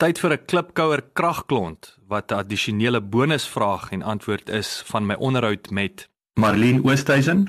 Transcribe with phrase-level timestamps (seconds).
[0.00, 5.70] Tyd vir 'n klipkouer kragklont wat 'n addisionele bonusvraag en antwoord is van my onderhoud
[5.70, 6.08] met
[6.40, 7.48] Marlene Oosthuizen.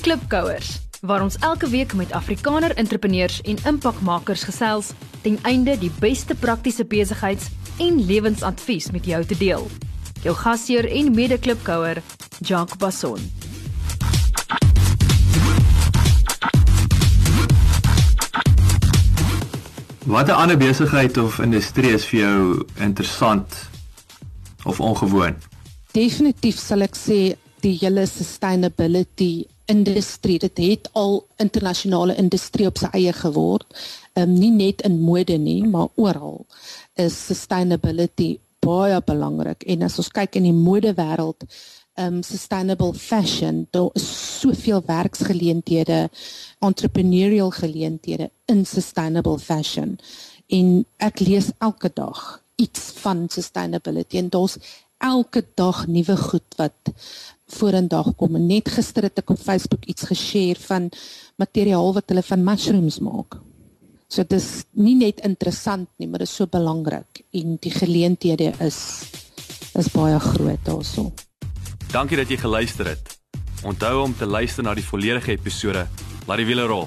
[0.00, 4.90] Klipkouers waar ons elke week met Afrikaner entrepreneurs en impakmakers gesels
[5.20, 9.70] ten einde die beste praktiese besigheids- en lewensadvies met jou te deel.
[10.22, 12.02] Jou gasheer en mede-klipkouer,
[12.40, 13.20] Jacques Basson.
[20.08, 23.52] Watter ander besigheid of industrie is vir jou interessant
[24.64, 25.34] of ongewoon?
[25.92, 27.18] Definitief sal ek sê
[27.60, 33.68] die hele sustainability industrie dit het al internasionale industrie op sy eie geword.
[34.16, 36.46] Ehm um, nie net in mode nie, maar oral
[36.96, 41.44] is sustainability baie belangrik en as ons kyk in die modewêreld
[41.98, 44.06] um sustainable fashion daar is
[44.40, 46.10] soveel werksgeleenthede
[46.58, 49.98] entrepreneurial geleenthede in sustainable fashion.
[50.46, 54.56] En ek lees elke dag iets van sustainability en daar's
[54.98, 56.92] elke dag nuwe goed wat
[57.46, 58.34] vorendag kom.
[58.34, 60.90] En net gister het ek op Facebook iets geshare van
[61.36, 63.38] materiaal wat hulle van mushrooms maak.
[64.08, 68.54] So dit is nie net interessant nie maar dit is so belangrik en die geleenthede
[68.64, 68.78] is
[69.78, 71.26] is baie groot daaroor
[71.88, 73.14] Dankie dat jy geluister het.
[73.64, 75.86] Onthou om te luister na die volledige episode.
[76.28, 76.84] Laat die wiele rol.